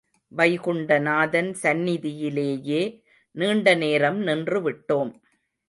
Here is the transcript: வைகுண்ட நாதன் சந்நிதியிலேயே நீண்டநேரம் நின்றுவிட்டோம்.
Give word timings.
வைகுண்ட 0.31 0.99
நாதன் 0.99 1.51
சந்நிதியிலேயே 1.63 2.81
நீண்டநேரம் 3.35 4.19
நின்றுவிட்டோம். 4.27 5.11